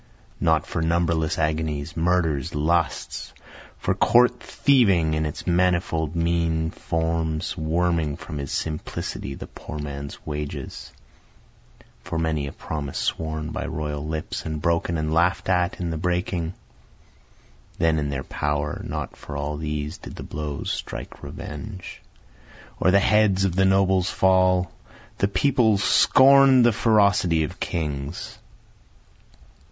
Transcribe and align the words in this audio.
Not 0.39 0.65
for 0.65 0.81
numberless 0.81 1.37
agonies, 1.37 1.95
murders, 1.95 2.55
lusts, 2.55 3.33
For 3.77 3.93
court 3.93 4.39
thieving 4.41 5.13
in 5.13 5.27
its 5.27 5.45
manifold 5.45 6.15
mean 6.15 6.71
forms, 6.71 7.55
worming 7.55 8.17
from 8.17 8.39
his 8.39 8.51
simplicity 8.51 9.35
the 9.35 9.45
poor 9.45 9.77
man's 9.77 10.25
wages, 10.25 10.91
For 12.01 12.17
many 12.17 12.47
a 12.47 12.51
promise 12.51 12.97
sworn 12.97 13.51
by 13.51 13.67
royal 13.67 14.03
lips 14.03 14.43
and 14.43 14.59
broken 14.59 14.97
and 14.97 15.13
laugh'd 15.13 15.47
at 15.51 15.79
in 15.79 15.91
the 15.91 15.99
breaking, 15.99 16.55
Then 17.77 17.99
in 17.99 18.09
their 18.09 18.23
power 18.23 18.81
not 18.83 19.15
for 19.15 19.37
all 19.37 19.55
these 19.57 19.99
did 19.99 20.15
the 20.15 20.23
blows 20.23 20.71
strike 20.71 21.21
revenge, 21.21 22.01
or 22.79 22.89
the 22.89 22.97
heads 22.99 23.45
of 23.45 23.55
the 23.55 23.65
nobles 23.65 24.09
fall; 24.09 24.71
The 25.19 25.27
People 25.27 25.77
scorn'd 25.77 26.65
the 26.65 26.73
ferocity 26.73 27.43
of 27.43 27.59
kings. 27.59 28.39